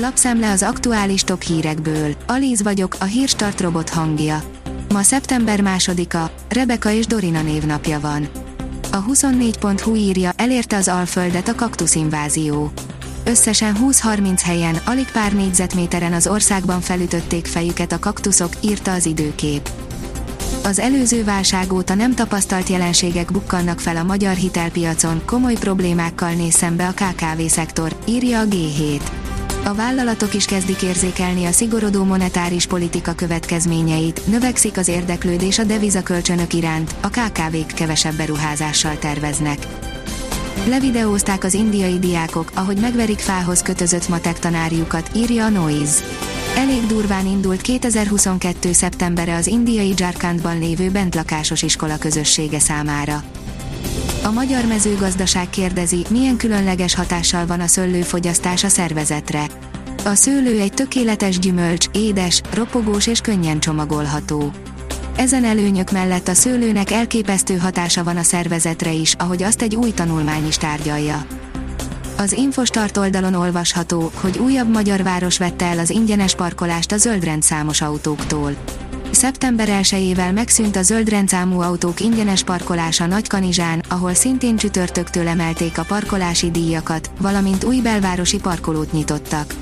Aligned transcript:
Lapszemle 0.00 0.50
az 0.50 0.62
aktuális 0.62 1.22
top 1.22 1.42
hírekből. 1.42 2.14
Alíz 2.26 2.62
vagyok, 2.62 2.96
a 3.00 3.04
hírstart 3.04 3.60
robot 3.60 3.88
hangja. 3.88 4.42
Ma 4.92 5.02
szeptember 5.02 5.60
másodika, 5.60 6.30
Rebeka 6.48 6.90
és 6.90 7.06
Dorina 7.06 7.42
névnapja 7.42 8.00
van. 8.00 8.28
A 8.92 9.04
24.hu 9.04 9.94
írja, 9.94 10.32
elérte 10.36 10.76
az 10.76 10.88
Alföldet 10.88 11.48
a 11.48 11.54
kaktuszinvázió. 11.54 12.72
Összesen 13.24 13.76
20-30 13.80 14.40
helyen, 14.44 14.80
alig 14.84 15.10
pár 15.10 15.32
négyzetméteren 15.32 16.12
az 16.12 16.26
országban 16.26 16.80
felütötték 16.80 17.46
fejüket 17.46 17.92
a 17.92 17.98
kaktuszok, 17.98 18.52
írta 18.60 18.92
az 18.92 19.06
időkép. 19.06 19.68
Az 20.64 20.78
előző 20.78 21.24
válság 21.24 21.72
óta 21.72 21.94
nem 21.94 22.14
tapasztalt 22.14 22.68
jelenségek 22.68 23.32
bukkannak 23.32 23.80
fel 23.80 23.96
a 23.96 24.02
magyar 24.02 24.34
hitelpiacon, 24.34 25.22
komoly 25.24 25.54
problémákkal 25.54 26.32
néz 26.32 26.54
szembe 26.54 26.86
a 26.86 26.92
KKV-szektor, 26.92 27.96
írja 28.06 28.40
a 28.40 28.44
G7. 28.44 29.00
A 29.68 29.74
vállalatok 29.74 30.34
is 30.34 30.44
kezdik 30.44 30.82
érzékelni 30.82 31.44
a 31.44 31.52
szigorodó 31.52 32.04
monetáris 32.04 32.66
politika 32.66 33.12
következményeit, 33.12 34.26
növekszik 34.26 34.76
az 34.76 34.88
érdeklődés 34.88 35.58
a 35.58 35.64
devizakölcsönök 35.64 36.52
iránt, 36.52 36.94
a 37.00 37.08
KKV-k 37.08 37.66
kevesebb 37.74 38.14
beruházással 38.14 38.98
terveznek. 38.98 39.58
Levideózták 40.68 41.44
az 41.44 41.54
indiai 41.54 41.98
diákok, 41.98 42.50
ahogy 42.54 42.80
megverik 42.80 43.18
fához 43.18 43.62
kötözött 43.62 44.08
matek 44.08 44.38
tanárjukat, 44.38 45.10
írja 45.14 45.44
a 45.44 45.48
Noise. 45.48 46.04
Elég 46.56 46.86
durván 46.86 47.26
indult 47.26 47.60
2022. 47.60 48.72
szeptembere 48.72 49.34
az 49.34 49.46
indiai 49.46 49.92
Jharkhandban 49.96 50.58
lévő 50.58 50.90
bentlakásos 50.90 51.62
iskola 51.62 51.98
közössége 51.98 52.58
számára. 52.58 53.22
A 54.28 54.32
magyar 54.32 54.64
mezőgazdaság 54.64 55.50
kérdezi, 55.50 56.04
milyen 56.10 56.36
különleges 56.36 56.94
hatással 56.94 57.46
van 57.46 57.60
a 57.60 57.66
szőlőfogyasztás 57.66 58.64
a 58.64 58.68
szervezetre. 58.68 59.46
A 60.04 60.14
szőlő 60.14 60.60
egy 60.60 60.72
tökéletes 60.72 61.38
gyümölcs, 61.38 61.86
édes, 61.92 62.40
ropogós 62.54 63.06
és 63.06 63.20
könnyen 63.20 63.60
csomagolható. 63.60 64.52
Ezen 65.16 65.44
előnyök 65.44 65.90
mellett 65.90 66.28
a 66.28 66.34
szőlőnek 66.34 66.90
elképesztő 66.90 67.56
hatása 67.56 68.04
van 68.04 68.16
a 68.16 68.22
szervezetre 68.22 68.92
is, 68.92 69.14
ahogy 69.14 69.42
azt 69.42 69.62
egy 69.62 69.76
új 69.76 69.90
tanulmány 69.90 70.46
is 70.46 70.56
tárgyalja. 70.56 71.26
Az 72.16 72.32
Infostart 72.32 72.96
oldalon 72.96 73.34
olvasható, 73.34 74.10
hogy 74.14 74.38
újabb 74.38 74.70
magyar 74.72 75.02
város 75.02 75.38
vette 75.38 75.64
el 75.64 75.78
az 75.78 75.90
ingyenes 75.90 76.34
parkolást 76.34 76.92
a 76.92 76.96
zöldrendszámos 76.96 77.80
autóktól. 77.80 78.56
Szeptember 79.18 79.68
1-ével 79.70 80.32
megszűnt 80.32 80.76
a 80.76 80.82
zöldrendszámú 80.82 81.60
autók 81.60 82.00
ingyenes 82.00 82.42
parkolása 82.42 83.06
Nagykanizsán, 83.06 83.82
ahol 83.88 84.14
szintén 84.14 84.56
csütörtöktől 84.56 85.28
emelték 85.28 85.78
a 85.78 85.84
parkolási 85.84 86.50
díjakat, 86.50 87.10
valamint 87.20 87.64
új 87.64 87.80
belvárosi 87.80 88.38
parkolót 88.38 88.92
nyitottak. 88.92 89.54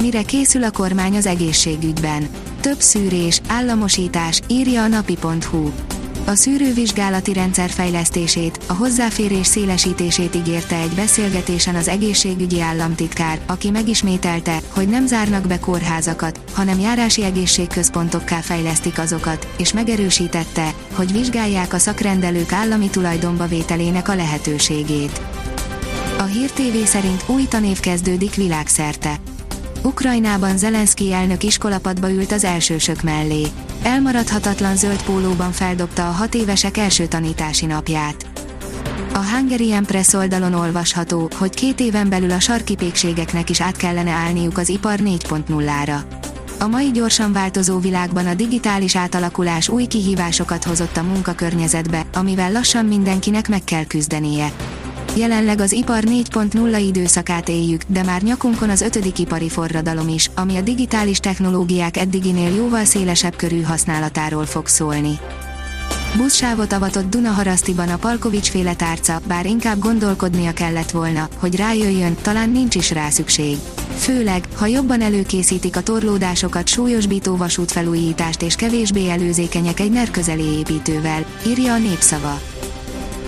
Mire 0.00 0.22
készül 0.22 0.64
a 0.64 0.70
kormány 0.70 1.16
az 1.16 1.26
egészségügyben? 1.26 2.28
Több 2.60 2.80
szűrés, 2.80 3.40
államosítás, 3.48 4.40
írja 4.48 4.82
a 4.82 4.88
napi.hu. 4.88 5.70
A 6.30 6.34
szűrővizsgálati 6.34 7.32
rendszer 7.32 7.70
fejlesztését, 7.70 8.60
a 8.66 8.72
hozzáférés 8.72 9.46
szélesítését 9.46 10.34
ígérte 10.34 10.76
egy 10.76 10.90
beszélgetésen 10.90 11.74
az 11.74 11.88
egészségügyi 11.88 12.60
államtitkár, 12.60 13.40
aki 13.46 13.70
megismételte, 13.70 14.60
hogy 14.68 14.88
nem 14.88 15.06
zárnak 15.06 15.46
be 15.46 15.58
kórházakat, 15.58 16.40
hanem 16.52 16.78
járási 16.78 17.24
egészségközpontokká 17.24 18.40
fejlesztik 18.40 18.98
azokat, 18.98 19.48
és 19.58 19.72
megerősítette, 19.72 20.74
hogy 20.92 21.12
vizsgálják 21.12 21.72
a 21.72 21.78
szakrendelők 21.78 22.52
állami 22.52 22.90
tulajdonba 22.90 23.46
vételének 23.46 24.08
a 24.08 24.14
lehetőségét. 24.14 25.20
A 26.18 26.22
Hír 26.22 26.50
TV 26.50 26.84
szerint 26.84 27.24
új 27.26 27.46
tanév 27.48 27.80
kezdődik 27.80 28.34
világszerte. 28.34 29.16
Ukrajnában 29.82 30.58
Zelenszky 30.58 31.12
elnök 31.12 31.42
iskolapadba 31.42 32.10
ült 32.10 32.32
az 32.32 32.44
elsősök 32.44 33.02
mellé. 33.02 33.46
Elmaradhatatlan 33.82 34.76
zöld 34.76 35.02
pólóban 35.02 35.52
feldobta 35.52 36.08
a 36.08 36.12
hat 36.12 36.34
évesek 36.34 36.76
első 36.76 37.06
tanítási 37.06 37.66
napját. 37.66 38.26
A 39.12 39.18
Hungarian 39.18 39.84
Press 39.84 40.12
oldalon 40.12 40.54
olvasható, 40.54 41.30
hogy 41.38 41.54
két 41.54 41.80
éven 41.80 42.08
belül 42.08 42.30
a 42.30 42.40
sarki 42.40 42.74
pékségeknek 42.74 43.50
is 43.50 43.60
át 43.60 43.76
kellene 43.76 44.10
állniuk 44.10 44.58
az 44.58 44.68
ipar 44.68 44.98
4.0-ra. 44.98 46.00
A 46.58 46.66
mai 46.66 46.90
gyorsan 46.90 47.32
változó 47.32 47.78
világban 47.78 48.26
a 48.26 48.34
digitális 48.34 48.96
átalakulás 48.96 49.68
új 49.68 49.86
kihívásokat 49.86 50.64
hozott 50.64 50.96
a 50.96 51.02
munkakörnyezetbe, 51.02 52.06
amivel 52.14 52.52
lassan 52.52 52.84
mindenkinek 52.84 53.48
meg 53.48 53.64
kell 53.64 53.84
küzdenie. 53.84 54.52
Jelenleg 55.16 55.60
az 55.60 55.72
ipar 55.72 56.04
4.0 56.04 56.82
időszakát 56.86 57.48
éljük, 57.48 57.82
de 57.86 58.02
már 58.02 58.22
nyakunkon 58.22 58.70
az 58.70 58.80
ötödik 58.80 59.18
ipari 59.18 59.48
forradalom 59.48 60.08
is, 60.08 60.30
ami 60.34 60.56
a 60.56 60.60
digitális 60.60 61.18
technológiák 61.18 61.96
eddiginél 61.96 62.54
jóval 62.54 62.84
szélesebb 62.84 63.36
körű 63.36 63.62
használatáról 63.62 64.44
fog 64.44 64.66
szólni. 64.66 65.18
Buszsávot 66.16 66.72
avatott 66.72 67.10
Dunaharasztiban 67.10 67.88
a 67.88 67.96
Palkovics 67.96 68.50
féle 68.50 68.74
tárca, 68.74 69.20
bár 69.26 69.46
inkább 69.46 69.78
gondolkodnia 69.78 70.52
kellett 70.52 70.90
volna, 70.90 71.28
hogy 71.38 71.56
rájöjjön, 71.56 72.16
talán 72.22 72.50
nincs 72.50 72.74
is 72.74 72.90
rá 72.90 73.10
szükség. 73.10 73.56
Főleg, 73.96 74.44
ha 74.54 74.66
jobban 74.66 75.00
előkészítik 75.00 75.76
a 75.76 75.82
torlódásokat 75.82 76.68
súlyosbító 76.68 77.36
vasútfelújítást 77.36 78.42
és 78.42 78.54
kevésbé 78.54 79.10
előzékenyek 79.10 79.80
egy 79.80 79.90
nerközeli 79.90 80.44
építővel, 80.44 81.24
írja 81.46 81.72
a 81.72 81.78
népszava. 81.78 82.40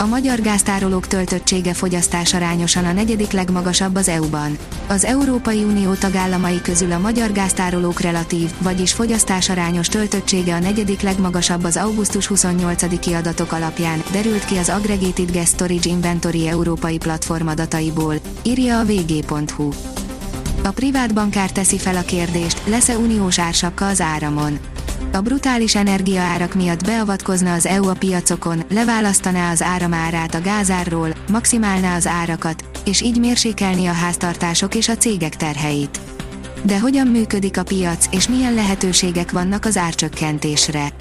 A 0.00 0.06
magyar 0.06 0.40
gáztárolók 0.40 1.06
töltöttsége 1.06 1.74
fogyasztás 1.74 2.34
arányosan 2.34 2.84
a 2.84 2.92
negyedik 2.92 3.30
legmagasabb 3.30 3.96
az 3.96 4.08
EU-ban. 4.08 4.58
Az 4.88 5.04
Európai 5.04 5.62
Unió 5.64 5.94
tagállamai 5.94 6.60
közül 6.60 6.92
a 6.92 6.98
magyar 6.98 7.32
gáztárolók 7.32 8.00
relatív, 8.00 8.50
vagyis 8.58 8.92
fogyasztás 8.92 9.48
arányos 9.50 9.88
töltöttsége 9.88 10.54
a 10.54 10.58
negyedik 10.58 11.00
legmagasabb 11.00 11.64
az 11.64 11.76
augusztus 11.76 12.30
28-i 12.34 13.18
adatok 13.18 13.52
alapján, 13.52 14.02
derült 14.12 14.44
ki 14.44 14.56
az 14.56 14.68
Aggregated 14.68 15.32
Gas 15.32 15.48
Storage 15.48 15.88
Inventory 15.88 16.48
európai 16.48 16.98
platform 16.98 17.46
adataiból, 17.46 18.14
írja 18.42 18.78
a 18.78 18.84
vg.hu. 18.84 19.68
A 20.62 20.70
privát 20.70 21.14
bankár 21.14 21.52
teszi 21.52 21.78
fel 21.78 21.96
a 21.96 22.02
kérdést, 22.02 22.62
lesz-e 22.66 22.96
uniós 22.96 23.38
ársapka 23.38 23.86
az 23.86 24.00
áramon 24.00 24.58
a 25.12 25.20
brutális 25.20 25.74
energiaárak 25.74 26.54
miatt 26.54 26.84
beavatkozna 26.84 27.52
az 27.52 27.66
EU 27.66 27.88
a 27.88 27.94
piacokon, 27.94 28.62
leválasztaná 28.70 29.50
az 29.50 29.62
áramárát 29.62 30.34
a 30.34 30.40
gázárról, 30.40 31.14
maximálná 31.30 31.96
az 31.96 32.06
árakat, 32.06 32.64
és 32.84 33.00
így 33.00 33.18
mérsékelni 33.18 33.86
a 33.86 33.92
háztartások 33.92 34.74
és 34.74 34.88
a 34.88 34.96
cégek 34.96 35.36
terheit. 35.36 36.00
De 36.62 36.80
hogyan 36.80 37.06
működik 37.06 37.58
a 37.58 37.62
piac, 37.62 38.06
és 38.10 38.28
milyen 38.28 38.54
lehetőségek 38.54 39.32
vannak 39.32 39.64
az 39.64 39.76
árcsökkentésre? 39.76 40.92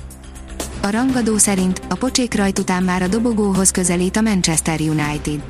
A 0.82 0.90
rangadó 0.90 1.38
szerint 1.38 1.82
a 1.90 1.96
pocsék 1.96 2.34
rajt 2.34 2.60
után 2.60 2.84
már 2.84 3.02
a 3.02 3.08
dobogóhoz 3.08 3.72
közelít 3.72 4.18
a 4.18 4.22
Manchester 4.22 4.80
United. 4.80 5.42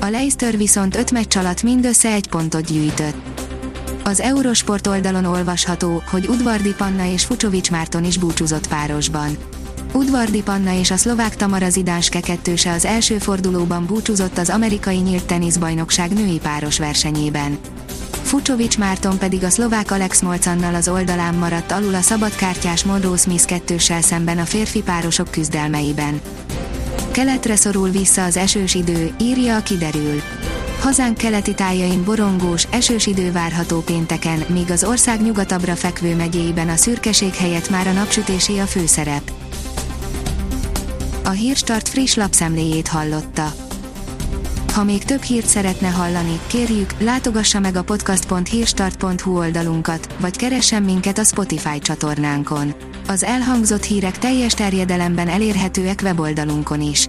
A 0.00 0.06
Leicester 0.06 0.56
viszont 0.56 0.96
öt 0.96 1.10
meccs 1.10 1.36
alatt 1.36 1.62
mindössze 1.62 2.12
egy 2.12 2.28
pontot 2.28 2.64
gyűjtött. 2.64 3.29
Az 4.04 4.20
Eurosport 4.20 4.86
oldalon 4.86 5.24
olvasható, 5.24 6.02
hogy 6.10 6.28
Udvardi 6.28 6.74
Panna 6.74 7.12
és 7.12 7.24
Fucsovics 7.24 7.70
Márton 7.70 8.04
is 8.04 8.18
búcsúzott 8.18 8.68
párosban. 8.68 9.36
Udvardi 9.92 10.42
Panna 10.42 10.78
és 10.78 10.90
a 10.90 10.96
szlovák 10.96 11.36
Tamara 11.36 11.70
Zidánske 11.70 12.20
kettőse 12.20 12.72
az 12.72 12.84
első 12.84 13.18
fordulóban 13.18 13.86
búcsúzott 13.86 14.38
az 14.38 14.50
amerikai 14.50 14.96
nyílt 14.96 15.24
teniszbajnokság 15.24 16.12
női 16.12 16.38
páros 16.38 16.78
versenyében. 16.78 17.58
Fucsovics 18.22 18.78
Márton 18.78 19.18
pedig 19.18 19.44
a 19.44 19.50
szlovák 19.50 19.90
Alex 19.90 20.20
Molcannal 20.20 20.74
az 20.74 20.88
oldalán 20.88 21.34
maradt 21.34 21.72
alul 21.72 21.94
a 21.94 22.00
szabadkártyás 22.00 22.84
Monroe 22.84 23.16
Smith 23.16 23.44
kettőssel 23.44 24.02
szemben 24.02 24.38
a 24.38 24.44
férfi 24.44 24.82
párosok 24.82 25.30
küzdelmeiben. 25.30 26.20
Keletre 27.10 27.56
szorul 27.56 27.90
vissza 27.90 28.24
az 28.24 28.36
esős 28.36 28.74
idő, 28.74 29.14
írja 29.20 29.56
a 29.56 29.62
kiderül. 29.62 30.22
Hazánk 30.80 31.16
keleti 31.16 31.54
tájain 31.54 32.04
borongós, 32.04 32.66
esős 32.70 33.06
idő 33.06 33.32
várható 33.32 33.80
pénteken, 33.80 34.44
míg 34.48 34.70
az 34.70 34.84
ország 34.84 35.22
nyugatabbra 35.22 35.74
fekvő 35.74 36.16
megyéiben 36.16 36.68
a 36.68 36.76
szürkeség 36.76 37.34
helyett 37.34 37.70
már 37.70 37.86
a 37.86 37.92
napsütésé 37.92 38.58
a 38.58 38.66
főszerep. 38.66 39.32
A 41.24 41.30
Hírstart 41.30 41.88
friss 41.88 42.14
lapszemléjét 42.14 42.88
hallotta. 42.88 43.52
Ha 44.72 44.84
még 44.84 45.04
több 45.04 45.22
hírt 45.22 45.46
szeretne 45.46 45.88
hallani, 45.88 46.40
kérjük, 46.46 46.94
látogassa 46.98 47.60
meg 47.60 47.76
a 47.76 47.82
podcast.hírstart.hu 47.82 49.38
oldalunkat, 49.38 50.14
vagy 50.20 50.36
keressen 50.36 50.82
minket 50.82 51.18
a 51.18 51.24
Spotify 51.24 51.78
csatornánkon. 51.78 52.74
Az 53.08 53.24
elhangzott 53.24 53.84
hírek 53.84 54.18
teljes 54.18 54.52
terjedelemben 54.52 55.28
elérhetőek 55.28 56.00
weboldalunkon 56.02 56.80
is. 56.80 57.08